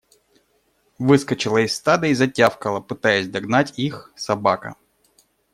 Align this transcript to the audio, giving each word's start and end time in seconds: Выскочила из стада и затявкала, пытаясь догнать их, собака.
Выскочила 0.97 1.59
из 1.59 1.75
стада 1.75 2.07
и 2.07 2.15
затявкала, 2.15 2.79
пытаясь 2.79 3.29
догнать 3.29 3.77
их, 3.77 4.11
собака. 4.15 4.75